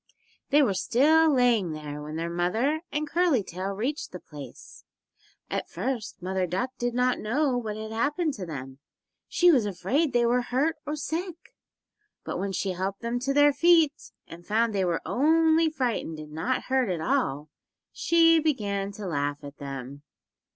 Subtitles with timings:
[0.49, 4.83] They were still lying there when their mother and Curly Tail reached the place.
[5.47, 8.79] At first Mother Duck did not know what had happened to them;
[9.27, 11.55] she was afraid they were hurt or sick.
[12.23, 16.17] But when she had helped them to their feet, and found they were only frightened
[16.17, 17.51] and not hurt at all
[17.93, 20.01] she began to laugh at them.